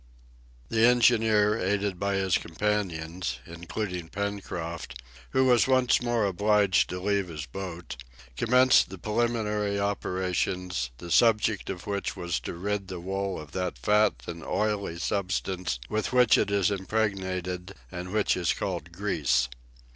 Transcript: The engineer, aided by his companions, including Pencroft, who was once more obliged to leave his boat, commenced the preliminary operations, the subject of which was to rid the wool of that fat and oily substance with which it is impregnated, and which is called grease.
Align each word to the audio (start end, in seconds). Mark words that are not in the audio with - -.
The 0.69 0.83
engineer, 0.83 1.59
aided 1.59 1.99
by 1.99 2.15
his 2.15 2.39
companions, 2.39 3.37
including 3.45 4.07
Pencroft, 4.09 4.99
who 5.29 5.45
was 5.45 5.67
once 5.67 6.01
more 6.01 6.25
obliged 6.25 6.89
to 6.89 6.99
leave 6.99 7.27
his 7.27 7.45
boat, 7.45 7.97
commenced 8.35 8.89
the 8.89 8.97
preliminary 8.97 9.79
operations, 9.79 10.89
the 10.97 11.11
subject 11.11 11.69
of 11.69 11.85
which 11.85 12.15
was 12.15 12.39
to 12.39 12.55
rid 12.55 12.87
the 12.87 12.99
wool 12.99 13.39
of 13.39 13.51
that 13.51 13.77
fat 13.77 14.23
and 14.25 14.43
oily 14.43 14.97
substance 14.97 15.79
with 15.87 16.11
which 16.11 16.35
it 16.35 16.49
is 16.49 16.71
impregnated, 16.71 17.75
and 17.91 18.11
which 18.11 18.35
is 18.35 18.53
called 18.53 18.91
grease. 18.91 19.49